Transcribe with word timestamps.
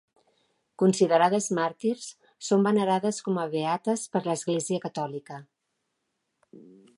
Considerades 0.83 1.49
màrtirs, 1.59 2.07
són 2.47 2.65
venerades 2.69 3.21
com 3.27 3.37
a 3.43 3.45
beates 3.57 4.07
per 4.17 4.23
l'Església 4.29 4.83
catòlica. 4.87 5.39